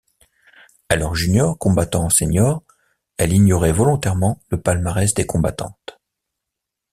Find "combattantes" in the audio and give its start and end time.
5.27-5.99